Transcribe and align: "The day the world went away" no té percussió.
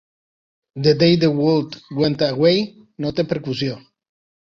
"The 0.77 0.95
day 0.95 1.15
the 1.17 1.29
world 1.29 1.79
went 1.99 2.23
away" 2.31 2.57
no 3.05 3.13
té 3.21 3.27
percussió. 3.35 3.77